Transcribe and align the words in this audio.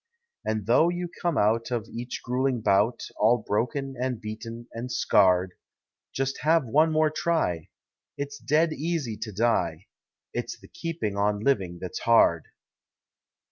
And 0.43 0.65
though 0.65 0.89
you 0.89 1.07
come 1.21 1.37
out 1.37 1.69
of 1.69 1.87
each 1.87 2.21
grueling 2.23 2.61
bout, 2.61 3.03
All 3.17 3.37
broken 3.37 3.93
and 4.01 4.19
beaten 4.19 4.67
and 4.73 4.91
scarred 4.91 5.53
Just 6.11 6.39
have 6.39 6.65
one 6.65 6.91
more 6.91 7.11
try. 7.11 7.69
It's 8.17 8.39
dead 8.39 8.73
easy 8.73 9.15
to 9.17 9.31
die, 9.31 9.85
It's 10.33 10.59
the 10.59 10.69
keeping 10.69 11.15
on 11.17 11.41
living 11.41 11.77
that's 11.79 11.99
hard. 11.99 12.47